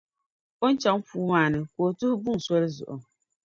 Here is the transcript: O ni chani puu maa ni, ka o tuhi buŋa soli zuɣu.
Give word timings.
O 0.63 0.65
ni 0.69 0.77
chani 0.81 1.03
puu 1.07 1.27
maa 1.31 1.49
ni, 1.51 1.59
ka 1.73 1.79
o 1.87 1.89
tuhi 1.97 2.15
buŋa 2.23 2.43
soli 2.45 2.67
zuɣu. 2.77 2.97